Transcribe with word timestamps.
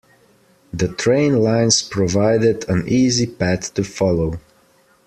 The 0.73 0.87
train 0.87 1.43
lines 1.43 1.83
provided 1.83 2.67
an 2.67 2.87
easy 2.87 3.27
path 3.27 3.71
to 3.75 3.83
follow. 3.83 4.39